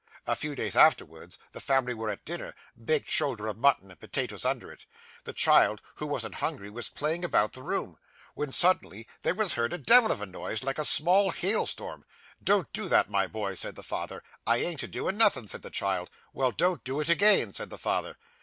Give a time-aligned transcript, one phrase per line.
[0.25, 4.43] A few days afterwards, the family were at dinner baked shoulder of mutton, and potatoes
[4.45, 4.87] under it
[5.25, 7.99] the child, who wasn't hungry, was playing about the room,
[8.33, 12.03] when suddenly there was heard a devil of a noise, like a small hailstorm.
[12.43, 14.23] "Don't do that, my boy," said the father.
[14.47, 16.09] "I ain't a doin' nothing," said the child.
[16.33, 18.15] "Well, don't do it again," said the father.